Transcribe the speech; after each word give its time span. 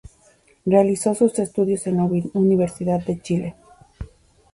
Realizó 0.65 1.13
sus 1.13 1.37
estudios 1.37 1.85
en 1.85 1.97
la 1.97 2.05
Universidad 2.33 3.05
de 3.05 3.21
Chile. 3.21 3.55